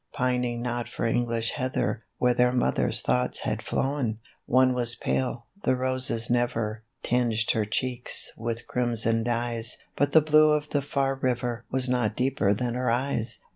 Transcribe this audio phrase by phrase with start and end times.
[0.13, 4.17] Pining not for English heather, Where their Mother's thoughts had flown.
[4.47, 10.53] One was pale— the roses never Tinged her cheeks with crimson dyes; But the blue
[10.53, 13.37] of the far river Was not deeper than her eyes.